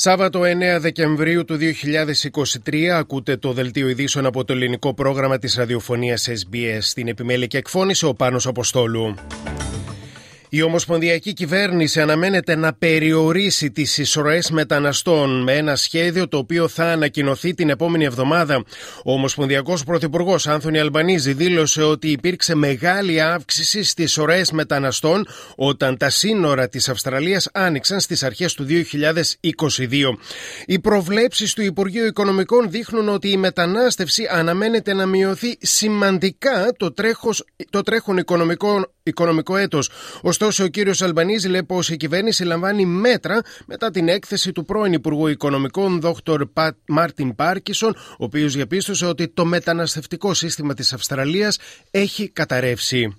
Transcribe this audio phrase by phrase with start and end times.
[0.00, 0.44] Σάββατο 9
[0.80, 1.58] Δεκεμβρίου του
[2.64, 7.58] 2023 ακούτε το δελτίο ειδήσεων από το ελληνικό πρόγραμμα της ραδιοφωνίας SBS στην επιμέλεια και
[7.58, 9.14] εκφώνησε ο Πάνος Αποστόλου.
[10.50, 16.84] Η Ομοσπονδιακή Κυβέρνηση αναμένεται να περιορίσει τις εισρωές μεταναστών με ένα σχέδιο το οποίο θα
[16.84, 18.64] ανακοινωθεί την επόμενη εβδομάδα.
[19.04, 26.10] Ο Ομοσπονδιακός Πρωθυπουργός Άνθονη Αλμπανίζη δήλωσε ότι υπήρξε μεγάλη αύξηση στις εισρωές μεταναστών όταν τα
[26.10, 30.18] σύνορα της Αυστραλίας άνοιξαν στις αρχές του 2022.
[30.66, 37.44] Οι προβλέψεις του Υπουργείου Οικονομικών δείχνουν ότι η μετανάστευση αναμένεται να μειωθεί σημαντικά το, τρέχος,
[37.70, 39.90] το τρέχον οικονομικό, οικονομικό έτος.
[40.20, 44.92] Ωστόσο, ο κύριος Αλμπανίζη λέει πως η κυβέρνηση λαμβάνει μέτρα μετά την έκθεση του πρώην
[44.92, 46.06] Υπουργού Οικονομικών, Δ.
[46.86, 51.58] Μάρτιν Πάρκισον, ο οποίος διαπίστωσε ότι το μεταναστευτικό σύστημα της Αυστραλίας
[51.90, 53.16] έχει καταρρεύσει.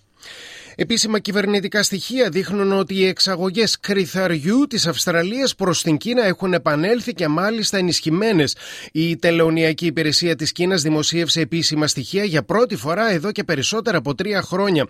[0.82, 7.14] Επίσημα κυβερνητικά στοιχεία δείχνουν ότι οι εξαγωγές κρυθαριού της Αυστραλίας προς την Κίνα έχουν επανέλθει
[7.14, 8.56] και μάλιστα ενισχυμένες.
[8.92, 14.16] Η Τελεωνιακή Υπηρεσία της Κίνας δημοσίευσε επίσημα στοιχεία για πρώτη φορά εδώ και περισσότερα από
[14.16, 14.88] τρία χρόνια.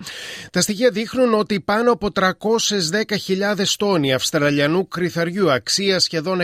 [0.51, 6.41] Τα στοιχεία δείχνουν ότι πάνω από 310.000 τόνοι Αυστραλιανού κρυθαριού αξία σχεδόν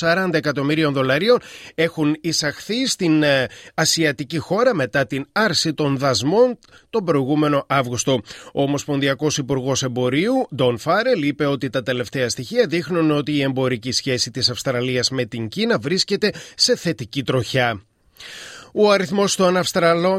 [0.00, 1.38] 140 εκατομμύριων δολαρίων
[1.74, 6.58] έχουν εισαχθεί στην ε, ασιατική χώρα μετά την άρση των δασμών
[6.90, 8.20] τον προηγούμενο Αύγουστο.
[8.52, 13.92] Όμως Ομοσπονδιακό Υπουργός Εμπορίου, Ντόν Φάρελ, είπε ότι τα τελευταία στοιχεία δείχνουν ότι η εμπορική
[13.92, 17.82] σχέση της Αυστραλίας με την Κίνα βρίσκεται σε θετική τροχιά.
[18.78, 19.60] Ο αριθμός των,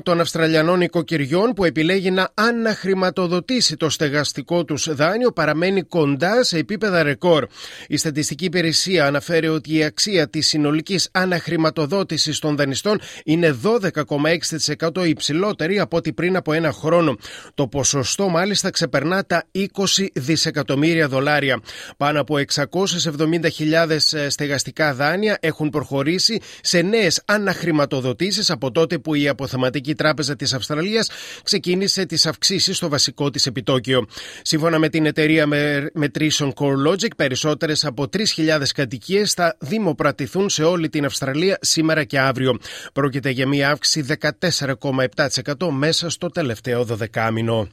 [0.04, 7.04] των Αυστραλιανών οικοκυριών που επιλέγει να αναχρηματοδοτήσει το στεγαστικό τους δάνειο παραμένει κοντά σε επίπεδα
[7.04, 7.48] ρεκόρ.
[7.88, 15.80] Η Στατιστική Υπηρεσία αναφέρει ότι η αξία της συνολικής αναχρηματοδότησης των δανειστών είναι 12,6% υψηλότερη
[15.80, 17.18] από ό,τι πριν από ένα χρόνο.
[17.54, 19.66] Το ποσοστό μάλιστα ξεπερνά τα 20
[20.14, 21.62] δισεκατομμύρια δολάρια.
[21.98, 23.98] Πάνω από 670.000
[24.28, 31.10] στεγαστικά δάνεια έχουν προχωρήσει σε νέες αναχρηματοδοτήσεις από τότε που η Αποθεματική Τράπεζα της Αυστραλίας
[31.44, 34.06] ξεκίνησε τις αυξήσεις στο βασικό της επιτόκιο.
[34.42, 35.48] Σύμφωνα με την εταιρεία
[35.94, 42.58] μετρήσεων CoreLogic, περισσότερες από 3.000 κατοικίες θα δημοπρατηθούν σε όλη την Αυστραλία σήμερα και αύριο.
[42.94, 44.06] Πρόκειται για μια αύξηση
[44.40, 47.68] 14,7% μέσα στο τελευταίο 12 μήνο.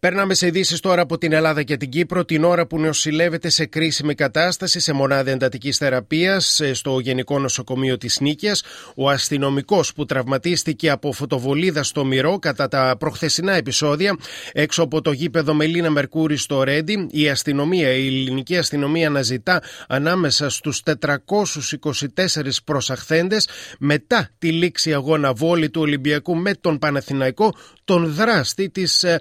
[0.00, 2.24] Περνάμε σε ειδήσεις τώρα από την Ελλάδα και την Κύπρο.
[2.24, 7.98] Την ώρα που νοσηλεύεται σε κρίσιμη κατάσταση σε μονάδα εντατικής θεραπείας ε, στο Γενικό Νοσοκομείο
[7.98, 8.56] της Νίκαια,
[8.94, 14.16] ο αστυνομικός που τραυματίστηκε από φωτοβολίδα στο Μυρό κατά τα προχθεσινά επεισόδια
[14.52, 20.50] έξω από το γήπεδο Μελίνα Μερκούρη στο Ρέντι, η αστυνομία, η ελληνική αστυνομία αναζητά ανάμεσα
[20.50, 28.70] στους 424 προσαχθέντες μετά τη λήξη αγώνα βόλη του Ολυμπιακού με τον Παναθηναϊκό τον δράστη
[28.70, 29.20] της ε,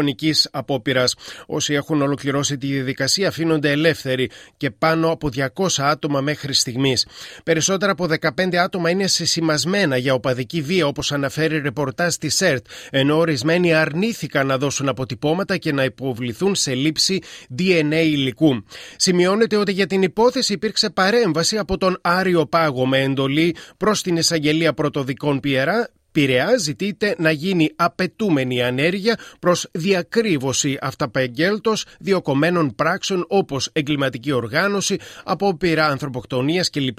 [0.00, 1.14] δολοφονική απόπειρας.
[1.46, 7.06] Όσοι έχουν ολοκληρώσει τη διαδικασία αφήνονται ελεύθεροι και πάνω από 200 άτομα μέχρι στιγμής.
[7.44, 13.16] Περισσότερα από 15 άτομα είναι συσημασμένα για οπαδική βία, όπως αναφέρει ρεπορτάζ της ΕΡΤ, ενώ
[13.16, 17.18] ορισμένοι αρνήθηκαν να δώσουν αποτυπώματα και να υποβληθούν σε λήψη
[17.58, 18.64] DNA υλικού.
[18.96, 24.16] Σημειώνεται ότι για την υπόθεση υπήρξε παρέμβαση από τον Άριο Πάγο με εντολή προς την
[24.16, 33.68] εισαγγελία πρωτοδικών Πιερά Πειραιά ζητείται να γίνει απαιτούμενη ανέργεια προς διακρύβωση αυταπεγγέλτος διοκομμένων πράξεων όπως
[33.72, 36.98] εγκληματική οργάνωση, απόπειρα ανθρωποκτονίας κλπ.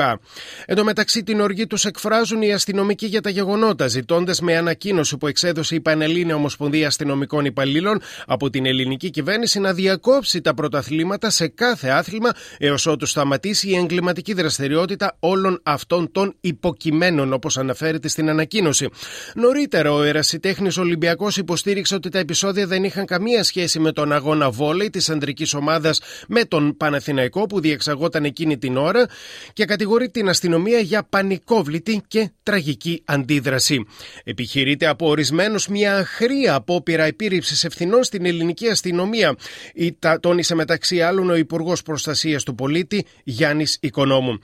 [0.66, 5.17] Εν τω μεταξύ, την οργή τους εκφράζουν οι αστυνομικοί για τα γεγονότα, ζητώντας με ανακοίνωση
[5.17, 11.29] που εξέδωσε η Πανελλήνια Ομοσπονδία Αστυνομικών Υπαλλήλων από την ελληνική κυβέρνηση να διακόψει τα πρωταθλήματα
[11.29, 18.07] σε κάθε άθλημα έως ότου σταματήσει η εγκληματική δραστηριότητα όλων αυτών των υποκειμένων, όπως αναφέρεται
[18.07, 18.90] στην ανακοίνωση.
[19.36, 24.50] Νωρίτερα, ο ερασιτέχνης Ολυμπιακός υποστήριξε ότι τα επεισόδια δεν είχαν καμία σχέση με τον αγώνα
[24.50, 29.06] βόλεϊ της ανδρική ομάδας με τον Παναθηναϊκό που διεξαγόταν εκείνη την ώρα
[29.53, 33.86] και κατηγορεί την αστυνομία για πανικόβλητη και τραγική αντίδραση.
[34.24, 39.36] Επιχειρείται από ορισμένους μια αχρία απόπειρα επίρρηψης ευθυνών στην ελληνική αστυνομία.
[39.74, 44.38] Η, τα, τόνισε μεταξύ άλλων ο Υπουργός Προστασίας του Πολίτη Γιάννης Οικονόμου.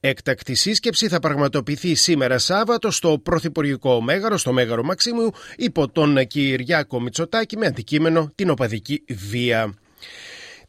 [0.00, 7.00] Έκτακτη σύσκεψη θα πραγματοποιηθεί σήμερα Σάββατο στο Πρωθυπουργικό Μέγαρο, στο Μέγαρο Μαξίμου, υπό τον Κυριάκο
[7.00, 9.74] Μητσοτάκη με αντικείμενο την οπαδική βία.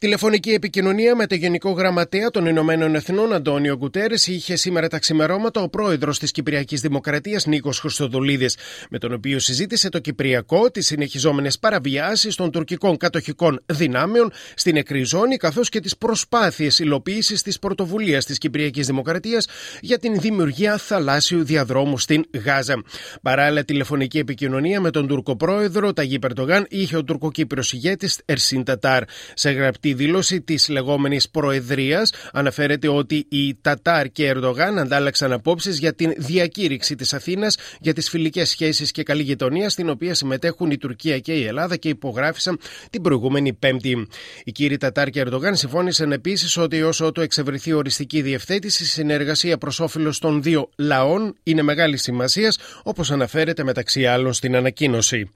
[0.06, 5.62] Τηλεφωνική επικοινωνία με το Γενικό Γραμματέα των Ηνωμένων Εθνών Αντώνιο Γκουτέρες είχε σήμερα τα ξημερώματα
[5.62, 8.58] ο πρόεδρος της Κυπριακής Δημοκρατίας Νίκος Χρυστοδουλίδης,
[8.90, 15.38] με τον οποίο συζήτησε το Κυπριακό, τις συνεχιζόμενες παραβιάσεις των τουρκικών κατοχικών δυνάμεων στην Εκριζόνη,
[15.38, 19.48] καθώς και τις προσπάθειες υλοποίησης της πρωτοβουλίας της Κυπριακής Δημοκρατίας
[19.82, 22.84] για την δημιουργία θαλάσσιου διαδρόμου στην Γάζα.
[23.22, 29.04] Παράλληλα, τηλεφωνική επικοινωνία με τον Τούρκο πρόεδρο Ταγί Περτογάν είχε ο τουρκοκύπριος ηγέτης Ερσίν Τατάρ.
[29.34, 35.94] Σε γραπτή δήλωση της λεγόμενης Προεδρίας αναφέρεται ότι οι Τατάρ και Ερντογάν αντάλλαξαν απόψεις για
[35.94, 40.78] την διακήρυξη της Αθήνας για τις φιλικές σχέσεις και καλή γειτονία, στην οποία συμμετέχουν η
[40.78, 42.60] Τουρκία και η Ελλάδα και υπογράφησαν
[42.90, 44.08] την προηγούμενη Πέμπτη.
[44.44, 49.58] Οι κύριοι Τατάρ και Ερντογάν συμφώνησαν επίσης ότι όσο το εξευρεθεί οριστική διευθέτηση, η συνεργασία
[49.58, 55.30] προς όφελος των δύο λαών είναι μεγάλης σημασίας, όπως αναφέρεται μεταξύ άλλων στην ανακοίνωση.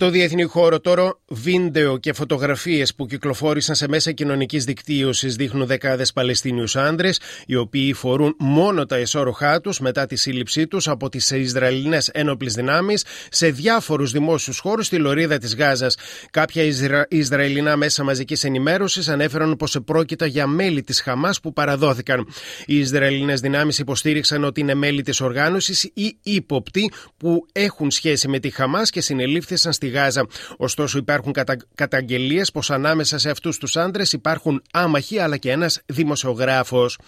[0.00, 6.12] Στο διεθνή χώρο τώρα, βίντεο και φωτογραφίες που κυκλοφόρησαν σε μέσα κοινωνικής δικτύωσης δείχνουν δεκάδες
[6.12, 11.30] Παλαιστίνιους άντρες, οι οποίοι φορούν μόνο τα εσώροχά τους μετά τη σύλληψή τους από τις
[11.30, 15.96] Ισραηλινές ένοπλες δυνάμεις σε διάφορους δημόσιους χώρους στη λωρίδα της Γάζας.
[16.30, 17.06] Κάποια Ισρα...
[17.08, 22.26] Ισραηλινά μέσα μαζικής ενημέρωσης ανέφεραν πως επρόκειτα για μέλη της Χαμάς που παραδόθηκαν.
[22.66, 28.38] Οι Ισραηλινές δυνάμεις υποστήριξαν ότι είναι μέλη της οργάνωσης ή ύποπτοι που έχουν σχέση με
[28.38, 30.26] τη Χαμάς και συνελήφθησαν στη Γάζα.
[30.56, 31.56] Ωστόσο, υπάρχουν κατα...
[31.74, 36.98] καταγγελίες πως ανάμεσα σε αυτούς τους άντρες υπάρχουν άμαχοι αλλά και ένας δημοσιογράφος.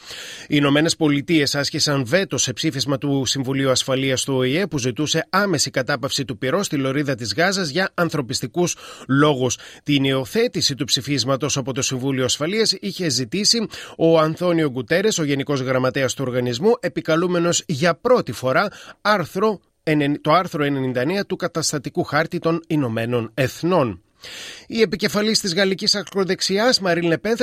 [0.43, 5.70] Οι Ηνωμένες Πολιτείες άσκησαν βέτο σε ψήφισμα του Συμβουλίου Ασφαλείας του ΟΗΕ που ζητούσε άμεση
[5.70, 8.76] κατάπαυση του πυρός στη λωρίδα της Γάζας για ανθρωπιστικούς
[9.08, 9.58] λόγους.
[9.82, 15.61] Την υιοθέτηση του ψηφίσματος από το Συμβούλιο Ασφαλείας είχε ζητήσει ο Ανθώνιο Γκουτέρες, ο Γενικός
[15.61, 18.69] Γραμματέας του Οργανισμού, επικαλούμενος για πρώτη φορά
[19.00, 19.61] άρθρο
[20.20, 24.02] το άρθρο 99 του καταστατικού χάρτη των Ηνωμένων Εθνών.
[24.66, 27.36] Η επικεφαλής της γαλλικής ακροδεξιάς Μαρίν Λεπέν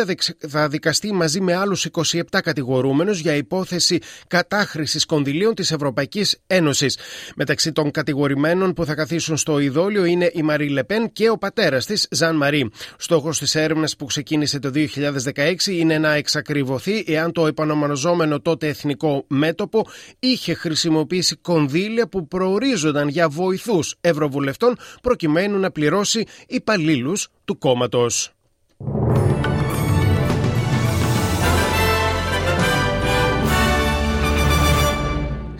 [0.47, 6.97] θα δικαστεί μαζί με άλλους 27 κατηγορούμενους για υπόθεση κατάχρησης κονδυλίων της Ευρωπαϊκής Ένωσης.
[7.35, 11.85] Μεταξύ των κατηγορημένων που θα καθίσουν στο ειδόλιο είναι η Μαρίν Λεπέν και ο πατέρας
[11.85, 12.69] της Ζαν Μαρί.
[12.97, 19.25] Στόχος της έρευνας που ξεκίνησε το 2016 είναι να εξακριβωθεί εάν το επανομαζόμενο τότε εθνικό
[19.27, 19.87] μέτωπο
[20.19, 26.25] είχε χρησιμοποιήσει κονδύλια που προορίζονταν για βοηθούς ευρωβουλευτών προκειμένου να πληρώσει
[26.69, 28.33] υπαλλήλους του κόμματος.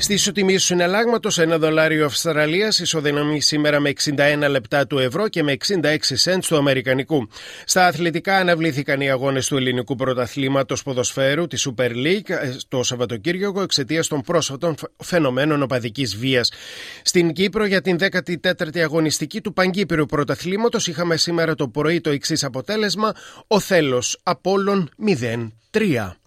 [0.02, 5.44] Στη ισοτιμή του συναλλάγματος, ένα δολάριο Αυστραλίας ισοδυναμεί σήμερα με 61 λεπτά του ευρώ και
[5.44, 7.28] με 66 σέντ του Αμερικανικού.
[7.66, 13.62] Στα αθλητικά αναβλήθηκαν οι αγώνες του ελληνικού πρωταθλήματος ποδοσφαίρου τη Super League ε, το Σαββατοκύριακο
[13.62, 16.52] εξαιτίας των πρόσφατων φαινομένων οπαδικής βίας.
[17.04, 22.44] Στην Κύπρο, για την 14η αγωνιστική του Παγκύπριου Πρωταθλήματος, είχαμε σήμερα το πρωί το εξής
[22.44, 23.14] αποτέλεσμα:
[23.48, 24.90] Ο Θέλος Απόλων
[25.72, 26.19] 0-3.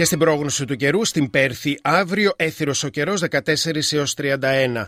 [0.00, 4.86] Και στην πρόγνωση του καιρού, στην Πέρθη, αύριο έθυρος ο καιρός 14 έως 31.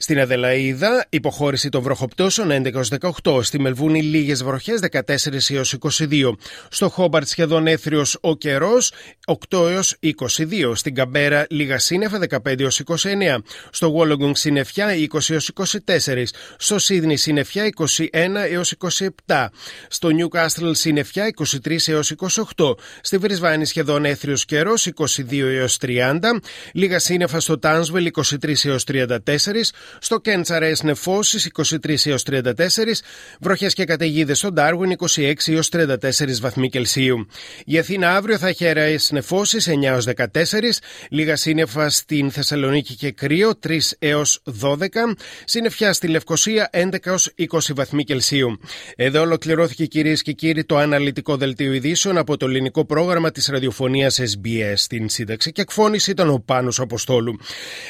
[0.00, 2.50] Στην Αδελαίδα, υποχώρηση των βροχοπτώσεων
[3.22, 3.42] 11-18.
[3.42, 6.36] Στη Μελβούνη, λίγες βροχές 14 22.
[6.70, 8.92] Στο Χόμπαρτ, σχεδόν έθριος ο καιρός
[9.26, 10.72] 8 22.
[10.74, 13.42] Στην Καμπέρα, λίγα σύννεφα 15 29.
[13.70, 15.52] Στο Βόλογκουνγκ, συννεφιά 20
[15.86, 16.32] 24.
[16.58, 18.46] Στο Σίδνη, συννεφιά 21
[19.26, 19.46] 27.
[19.88, 22.02] Στο Νιου Κάστρελ, συννεφιά 23
[22.56, 22.74] 28.
[23.00, 26.40] Στη Βρισβάνη, σχεδόν έθριος καιρός 22 30.
[26.72, 29.72] Λίγα σύννεφα στο Τάνσβελ 23 34.
[30.00, 31.50] Στο Κέντσαρες νεφώσεις
[31.84, 33.02] 23 έως 34,
[33.40, 37.26] βροχές και καταιγίδες στο Ντάρουιν 26 έως 34 βαθμοί Κελσίου.
[37.64, 40.80] Η Αθήνα αύριο θα έχει αεραίε νεφώσεις 9 έως 14,
[41.10, 44.76] λίγα σύννεφα στην Θεσσαλονίκη και κρύο 3 έως 12,
[45.44, 48.60] σύννεφια στη Λευκοσία 11 έως 20 βαθμοί Κελσίου.
[48.96, 54.20] Εδώ ολοκληρώθηκε κυρίες και κύριοι το αναλυτικό δελτίο ειδήσεων από το ελληνικό πρόγραμμα της ραδιοφωνίας
[54.20, 54.72] SBS.
[54.74, 57.38] Στην σύνταξη και εκφώνηση ήταν ο Πάνος Αποστόλου.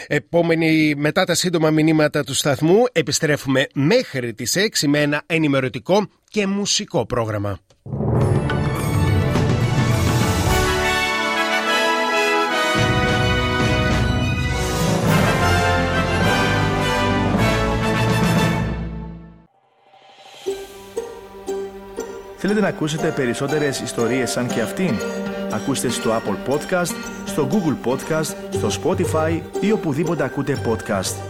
[0.07, 6.07] Επόμενη μετά τα σύντομα μηνύματα μηνύματα του σταθμού επιστρέφουμε μέχρι τις 6 με ένα ενημερωτικό
[6.29, 7.59] και μουσικό πρόγραμμα.
[22.37, 24.95] Θέλετε να ακούσετε περισσότερες ιστορίες σαν και αυτήν;
[25.51, 31.28] Ακούστε στο Apple Podcast, στο Google Podcast, στο Spotify ή οπουδήποτε ακούτε podcast.